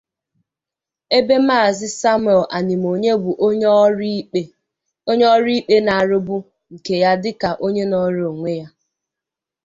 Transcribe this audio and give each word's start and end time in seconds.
ebe 1.17 1.35
Maazị 1.47 1.87
Samuel 1.99 2.41
Anịmonye 2.57 3.11
bụ 3.23 3.31
onye 3.47 5.25
ọrụ 5.35 5.49
ikpe 5.57 5.75
na-arụbụ 5.85 6.35
nke 6.73 6.93
ya 7.03 7.11
dịka 7.23 7.49
onye 7.65 7.83
nnọrọ 7.87 8.23
onwe. 8.31 8.53